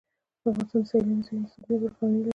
افغانستان 0.47 0.81
د 0.83 0.85
سیلاني 0.89 1.21
ځایونو 1.27 1.45
د 1.47 1.51
ساتنې 1.53 1.75
لپاره 1.77 1.93
قوانین 1.97 2.21
لري. 2.23 2.29